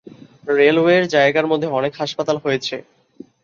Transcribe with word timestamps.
রেলওয়ের 0.51 1.03
জায়গার 1.07 1.45
মধ্যে 1.47 1.67
অনেক 1.69 1.93
হাসপাতাল 1.95 2.37
হয়েছে। 2.37 2.75